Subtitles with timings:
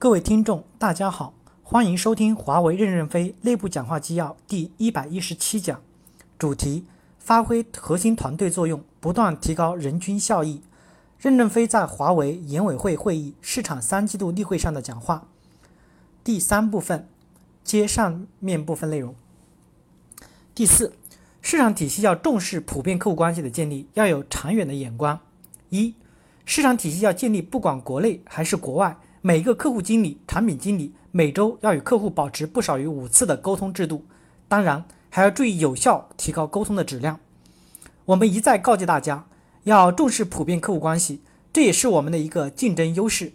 [0.00, 5.78] 各位听众，大家好，欢迎收听华为任正非内部讲话纪要第一百一十七讲，
[6.38, 6.86] 主题：
[7.18, 10.62] 发挥核心团队作用，不断提高人均效益。
[11.18, 15.28] 任正非在华为研委会会议市场三季度例会上的讲话。
[16.24, 17.06] 第三部分，
[17.62, 19.14] 接上面部分内容。
[20.54, 20.94] 第四，
[21.42, 25.20] 市场体系要重视普遍客户关系的建立，要有长远的眼光。
[25.68, 25.94] 一
[26.46, 34.06] 市场体系要建立，不管国内还是国外，每个客户经理、产品经理每周要与客户保持不少于五次的沟通制度。
[34.48, 37.20] 当然，还要注意有效提高沟通的质量。
[38.06, 39.26] 我们一再告诫大家，
[39.64, 41.20] 要重视普遍客户关系，
[41.52, 43.34] 这也是我们的一个竞争优势。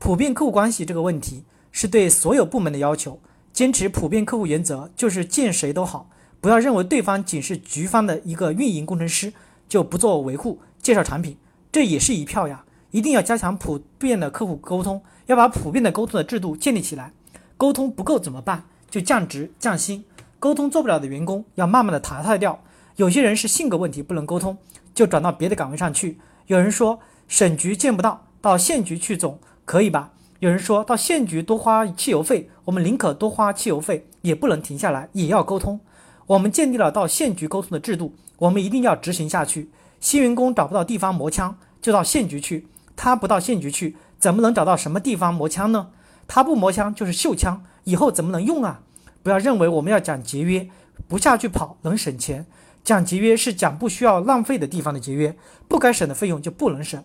[0.00, 3.20] 普遍客户关系这个问题是对所有部门的要求。
[3.52, 6.10] 坚持普遍客户原则，就是见谁都好，
[6.40, 9.32] 不要认为对方仅是局方的一个运营工程师，
[9.68, 11.36] 就不做维护、介绍产品。
[11.70, 12.64] 这也是一票呀！
[12.90, 17.12] 一定要加强普遍的客户沟通，要把普遍的沟通的制度建立起来。
[17.56, 18.64] 沟通不够怎么办？
[18.90, 20.04] 就降职降薪。
[20.38, 22.62] 沟通做不了的员工要慢慢的淘汰掉。
[22.96, 24.56] 有些人是性格问题不能沟通，
[24.94, 26.18] 就转到别的岗位上去。
[26.46, 30.12] 有人说省局见不到，到县局去总可以吧？
[30.40, 35.78] 有人说到县局多花汽油费，我们宁可多花汽油费，也不能停下来，也要沟通。
[36.26, 39.70] 我们建立了到县局沟通的制度，我们一定要执行下去。
[40.00, 42.66] 新员工找不到地方磨枪，就到县局去。
[42.96, 45.88] 他不到县局去，怎么能找到什么地方磨枪呢？
[46.26, 48.82] 他不磨枪就是锈枪，以后怎么能用啊？
[49.22, 50.68] 不要认为我们要讲节约，
[51.08, 52.46] 不下去跑能省钱。
[52.82, 55.36] 讲节约是讲不需要浪费的地方的节约，
[55.68, 57.02] 不该省的费用就不能省。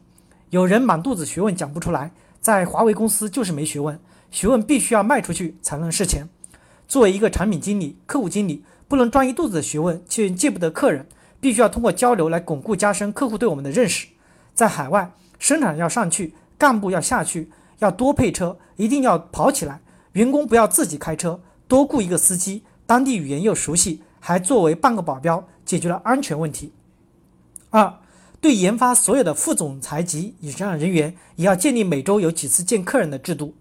[0.49, 3.99] 有人满肚子学问讲不出来，在华为公司就是没学问。
[4.31, 6.29] 学问必须要卖出去才能是钱。
[6.87, 11.07] 作为一个产品经理、客户经理，不能装一肚子的学问却见不得客人。
[11.41, 14.07] 必须要通过交流来巩固加深客户对我们的认识。
[14.55, 19.81] 在海外，生产要上去，干部要下去，要多配车，一定要跑起来。
[20.13, 26.71] 员工不要自己开车，多雇一个司机，当地语言又熟悉，还作为半个保镖，解决了安全问题。
[27.69, 27.93] 二，
[28.39, 33.53] 对研发所有的副总裁级以上人员，也要建立每周有几次见客人的制度。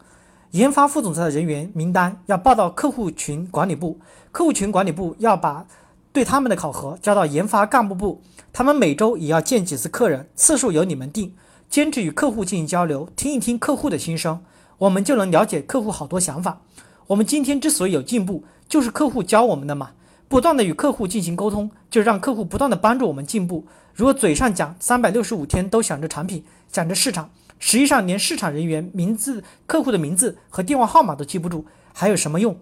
[0.52, 3.98] 研发副总裁的人员名单要报到客户群管理部，
[4.30, 5.66] 客户群管理部要把。
[6.12, 11.34] 对他们的考核交到研发干部部，他们每周也要见几次客人，次数由你们定。
[11.74, 14.44] 坚持与客户进行交流，听一听客户的心声，
[14.78, 16.60] 我们就能了解客户好多想法。
[17.08, 19.90] 我们今天之所以有进步，就是客户教我们的嘛。
[20.28, 23.66] 不断的与客户进行沟通，就让客户不断的帮助我们进步。
[23.92, 32.56] 如果嘴上讲三百六十五天都想着产品，想着市场，实际上连市场人员名字、客户的名字和电话号码都记不住，还有什么用？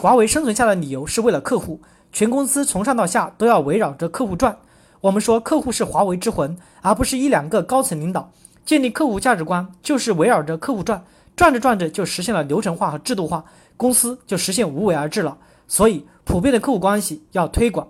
[0.00, 1.80] 华为生存下的理由是为了客户。
[2.10, 4.58] 全公司从上到下都要围绕着客户转。
[5.02, 8.32] 我们说客户是华为之魂，而不是一两个高层领导。
[8.68, 11.02] 建立客户价值观就是围绕着客户转，
[11.34, 13.46] 转着转着就实现了流程化和制度化，
[13.78, 15.38] 公司就实现无为而治了。
[15.66, 17.88] 所以，普遍的客户关系要推广。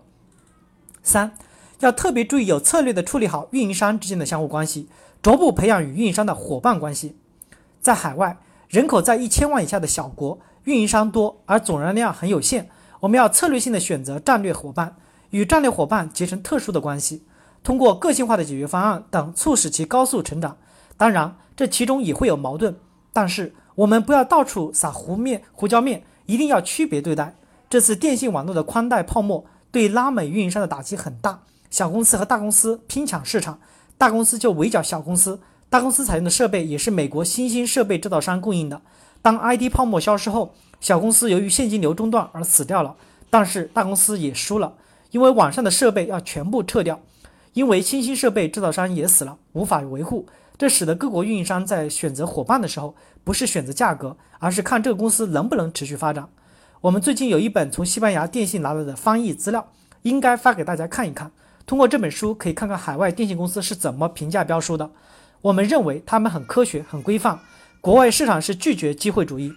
[1.03, 1.33] 三，
[1.81, 4.88] 要特别注意有策略的处理好运营商之间的相互关系，
[5.21, 7.17] 逐步培养与运营商的伙伴关系。
[7.81, 8.38] 在海外，
[8.69, 12.71] 人口在一千万以下的小国，运营商多，而总人量很有限。
[13.00, 14.94] 我们要策略性的选择战略伙伴，
[15.31, 17.25] 与战略伙伴结成特殊的关系，
[17.65, 20.56] 通过个性化的解决方案等促使其高速成长。
[20.99, 22.77] 当然，这其中也会有矛盾，
[23.15, 27.35] 但是我们不要到处撒胡面胡椒面，一定要区别对待。
[27.71, 33.61] 这次电信网络的宽带泡沫对拉美运营商的打击很大，小公司和大公司拼抢市场，
[33.97, 38.83] 大公司就围剿小公司，大公司采用的设备也是美国新兴设备制造商供应的。
[39.23, 42.97] 当 IT 泡沫消失后，小公司由于现金流中断而死掉了，
[43.31, 44.75] 但是大公司也输了，
[45.11, 47.01] 因为网上的设备要全部撤掉，
[47.53, 50.27] 因为新兴设备制造商也死了，无法维护，
[50.59, 56.29] 这使得各国运营商在选择伙伴的时候，不是选择价格，而是看这个公司能不能持续发展。
[56.81, 59.71] 我们最近有一本从西班牙电信拿来的翻译资料，
[60.03, 61.31] 应该发给大家看一看。
[61.65, 64.91] 通过这本书可以看看海外电信公司是怎么评价标书的。
[65.43, 67.39] 我们认为他们很科学、很规范。
[67.81, 69.53] 国外市场是拒绝机会主义。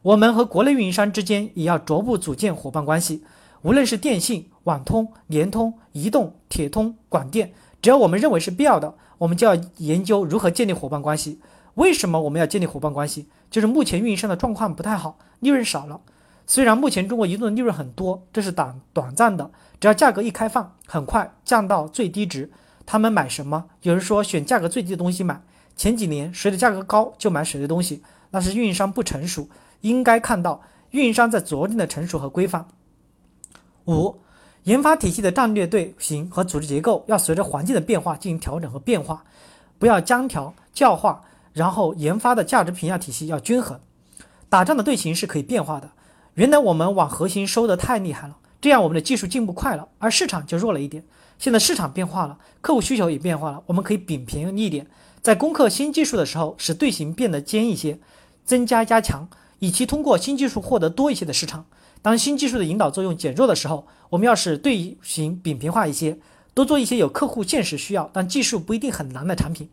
[0.00, 3.22] 我们和国内运营商之间也要逐步组建伙伴关系，
[3.60, 11.40] 无论是电信、网通、联通、移动、铁通、广电，只要我们认为是必要的，我们就要研究如何建立伙伴关系。
[11.74, 13.28] 为什么我们要建立伙伴关系？
[13.50, 16.00] 就是目前运营商的状况不太好，利润少了。
[16.46, 22.50] 虽然目前中国移动的利润很多，这是短短暂的，只要价格一开放，很快降到最低值。
[22.86, 23.66] 他们买什么？
[23.82, 25.42] 有人说选价格最低的东西买。
[25.76, 29.48] 前几年谁的价格高就买谁的东西，那是运营商不成熟。
[29.82, 32.66] 应该看到运营商在着力的成熟和规范。
[33.86, 34.18] 五，
[34.64, 39.24] 研发体系的战略队形和组织结构要随着环境的变化进行调整和变化，
[39.78, 41.22] 不要僵条教化。
[41.52, 43.80] 然后研发的价值评价体系要均衡。
[44.48, 45.90] 打仗的队形是可以变化的。
[46.34, 51.02] 原来我们往核心收的太厉害了，这样我们的技术进步快了，而市场就弱了一点。
[51.40, 54.86] 现在市场变化了，客户需求也变化了，我们可以秉平一点，
[55.20, 57.98] 在攻克新技术的时候，使队形变得尖一些，
[58.44, 59.28] 增加加强，
[59.58, 61.66] 以及通过新技术获得多一些的市场。
[62.02, 66.18] 当新技术的引导作用减弱的时候，我们要使队形扁平化一些，
[66.54, 69.68] 多做一些有客户现实需要但技术不一定很难的产品。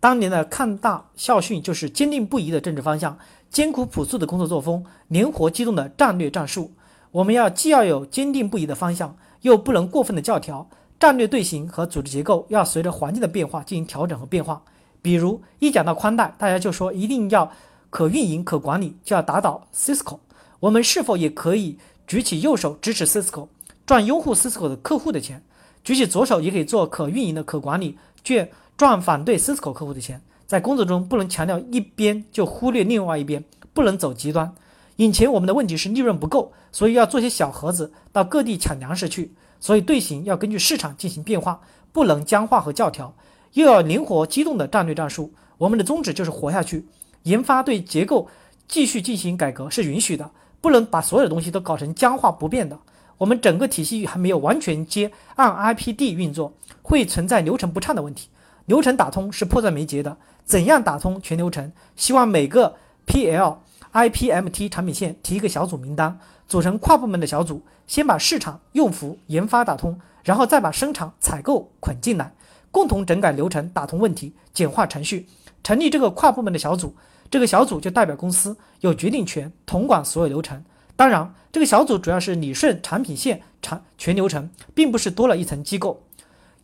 [0.00, 3.16] 当年的抗大校训就是坚定不移的政治方向，
[3.50, 6.72] 艰苦朴素的工作作风，灵活机动的战略战术。
[7.12, 10.68] 我们要既要有坚定不移的方向，又不能过分的教条。
[10.98, 14.62] 战略队形和组织结构要随着环境的变化进行调整和变化。
[15.00, 17.50] 比如一讲到宽带，大家就说一定要
[17.90, 20.18] 可运营、可管理，就要打倒 Cisco。
[20.60, 23.48] 我们是否也可以举起右手支持 Cisco，
[23.86, 25.38] 赚拥护 Cisco 的客户的钱；
[25.82, 30.20] 举起左手也可以做可运营的、可管理，赚赚反对 Cisco 客户的钱？
[30.46, 34.54] 在工作中不能强调一边就忽略另外一边，不能走极端。
[34.96, 39.32] 以前我们的问题是利润不够，所以要做些小盒子到各地抢粮食去。
[39.58, 43.14] 所以队形要根据市场进行变化，不能僵化和教条，
[43.54, 45.32] 又要灵活机动的战略战术。
[45.56, 46.86] 我们的宗旨就是活下去。
[47.22, 48.28] 研发对结构
[48.68, 50.30] 继续进行改革是允许的。
[50.64, 52.78] 不能把所有的东西都搞成僵化不变的。
[53.18, 58.30] 我们整个体系还没有完全接按 IPD 运作，会存在流程不畅的问题。
[58.64, 60.16] 流程打通是迫在眉睫的。
[60.46, 61.70] 怎样打通全流程？
[61.96, 62.76] 希望每个
[63.06, 63.58] PL、
[63.92, 66.18] IPMT 产品线提一个小组名单，
[66.48, 72.32] 组成跨部门的小组，先把市场、用户、研发打通，然后再把生产、采购捆进来，
[72.70, 75.28] 共同整改流程，打通问题，简化程序，
[75.62, 76.96] 成立这个跨部门的小组。
[77.30, 80.64] 这个小组就代表公司有决定权，统管所有流程。
[80.96, 86.04] 当然，这个小组主要是理顺产品线产全流程，并不是多了一层机构。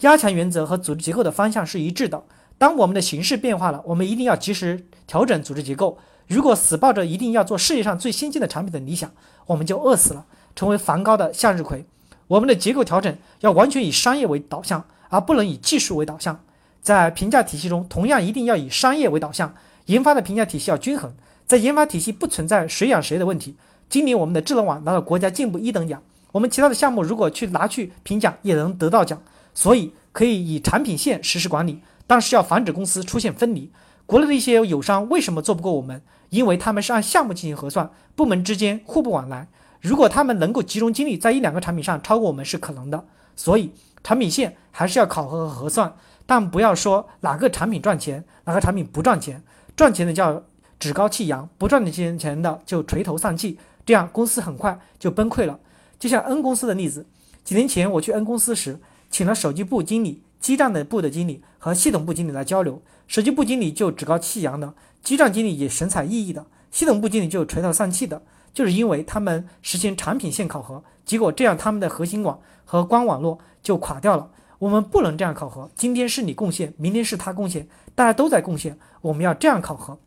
[0.00, 2.22] 压强原则和组织结构的方向是一致的。
[2.56, 5.98] 当我们的形势变化了，我们一定要及时调整组织结构。
[6.28, 9.10] 如果死抱着一定要做世界上最先进的产品的理想，
[9.46, 11.84] 我们就饿死了，成为梵高的向日葵。
[12.28, 16.44] 我们的结构调整要完全以商业为导向，而不能以技术为导向。
[16.80, 19.52] 在评价体系中，同样一定要以商业为导向。
[19.90, 21.12] 研发的评价体系要均衡，
[21.46, 23.56] 在研发体系不存在谁养谁的问题。
[23.88, 26.00] 今年我们的智能网拿到国家进步一等奖，
[26.30, 29.20] 我们其他的项目如果去拿去评奖也能得到奖，
[29.52, 33.72] 所以可以以产品线实施管理，但是要防止公司出现分离。
[34.06, 36.00] 国内的一些友商为什么做不过我们？
[36.28, 39.48] 因为他们是按项目进行核算，部门之间互不往来。
[39.80, 43.04] 如果他们能够集中精力在一两个产品上，超过我们是可能的。
[43.34, 43.72] 所以
[44.04, 45.92] 产品线还是要考核和核算，
[46.26, 49.42] 但不要说哪个产品赚钱，哪个产品不赚钱。
[49.80, 50.42] 赚钱的叫
[50.78, 55.58] 趾高气扬，不赚钱钱的就垂头丧气，这样公司很快就崩溃了。
[55.98, 57.06] 就像 N 公司的例子，
[57.42, 58.78] 几年前我去 N 公司时，
[59.10, 62.82] 请了手机部经理、基站的部的经理和系统部经理来交流。
[63.08, 68.20] 手机部经理就趾高气扬的，基站经理也神采奕奕的，系统部经理就垂头丧气的，
[68.52, 74.28] 就是因为他们实行产品线考核，结果这样他们的核心网和官网络就垮掉了。
[74.60, 78.78] 我们不能这样考核，今天是你贡献，明天是他贡献，大家都在贡献。
[79.00, 79.98] 我们要这样考核。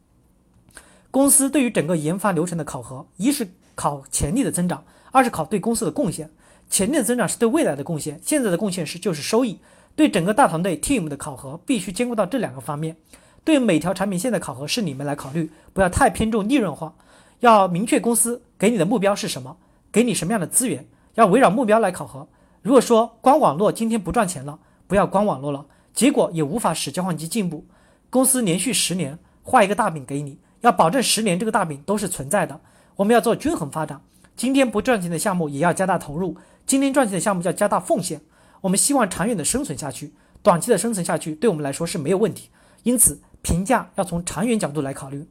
[1.09, 6.29] 公司对于整个研发流程的考核，一是考潜力的增长，二是考对公司的贡献。
[6.69, 9.59] 潜力的增长是对未来的贡献，现在的贡献是就是收益。
[9.95, 12.95] 对整个大团队 team 的考核，必须兼顾到这两个方面。
[13.43, 16.93] 对每条产品线的考核是你们来考虑，不要太偏重利润化，
[17.39, 19.57] 要明确公司给你的目标是什么，
[19.91, 20.85] 给你什么样的资源，
[21.15, 22.27] 要围绕目标来考核。
[22.63, 27.65] 如果说光网络今天不赚钱了，不要光网络了，结果也无法使交换机进步。
[28.09, 32.61] 公司连续十年画一个大饼给你，要保证十年这个大饼都是存在的。
[32.95, 33.99] 我们要做均衡发展，
[34.37, 38.21] 今天不赚钱的项目也要加大投入，今天赚钱的项目要加大奉献。
[38.61, 42.49] 我们希望长远的生存下去，短期的生存下去对我们来说是没有问题。
[42.83, 45.27] 因此，评价要从长远角度来考虑。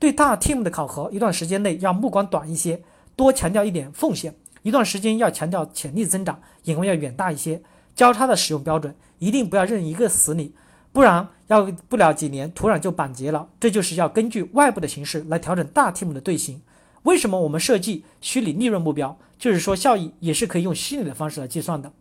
[0.00, 2.82] 对大 team 的考核，一段时间内要目光短一些，
[3.14, 4.34] 多强调一点奉献。
[4.66, 7.62] 一段时间要强调潜力增长，眼光要远大一些。
[7.94, 10.52] 交叉的使用标准一定不要认一个死理，
[10.90, 13.48] 不然要不了几年土壤就板结了。
[13.60, 16.60] 这就是要根据外部的形势来调整大 team 的队形。
[17.04, 19.16] 为什么我们设计虚拟利润目标？
[19.38, 21.92] 就是说效益也是可以用虚拟的方式来计算的。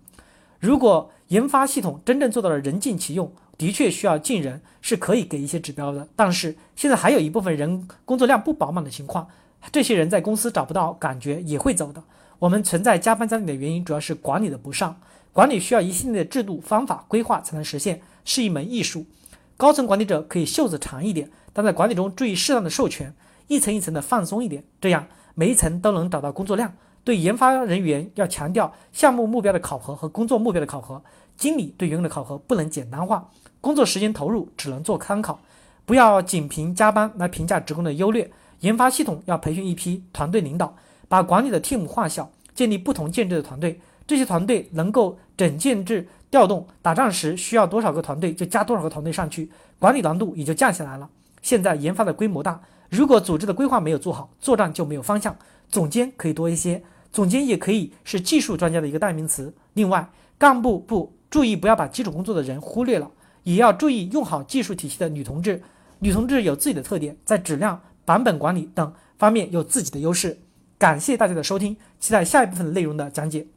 [0.59, 6.07] 如果研发系统真正做到了人尽其用，的确需要进人，是可以给一些指标的。
[6.15, 9.27] 但是现在还有一部分人工作量不饱满的情况，
[9.71, 12.01] 这些人在公司找不到感觉，也会走的。
[12.39, 14.99] 我们存在加班加点的原因，主要是管理的不上。
[15.31, 19.05] 管理需要一系列的制度、方法、规划才能实现，是一门艺术。
[19.57, 23.13] 高层管理者可以袖子长一点，但在管理中注意适当的授权，
[23.47, 26.73] 一层一层的放松一点，这样每一层都能找到工作量。
[27.03, 31.01] 对研发人员要强调项目目标的考核和工作目标的考核。
[31.37, 35.37] 经理对员工的考核不能简单化，工作时间投入只能做参考，
[35.85, 40.73] 不要仅凭加班来评价职工的优劣，研发系统要培训一批团队领导，
[41.07, 43.79] 把管理的 team 化小，建立不同建制的团队。
[44.07, 51.09] 这些团队能够整建制调动，打仗时需要多少个团队就加多少个团队上去，管理难度也就降下来了。
[51.41, 55.35] 现在研发的规模大，如果组织的规划没有做好，作战就没有方向。
[55.69, 59.51] 总监可以多一些，总监也可以是技术专家的一个代名词。
[59.73, 60.07] 另外，
[60.37, 63.09] 干部部注意不要把基础工作的人忽略了，
[63.41, 65.63] 也要注意用好技术体系的女同志。
[65.97, 70.37] 女同志有自己的特点，在质量、版本管理等方面有自己的优势。
[70.77, 73.47] 感谢大家的收听，期待下一部分内容的讲解。